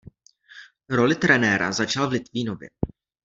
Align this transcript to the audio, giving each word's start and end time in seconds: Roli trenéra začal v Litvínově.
Roli 0.89 1.15
trenéra 1.15 1.71
začal 1.71 2.07
v 2.09 2.11
Litvínově. 2.11 2.69